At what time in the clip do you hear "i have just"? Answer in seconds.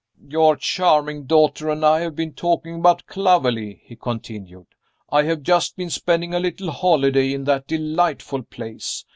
5.11-5.75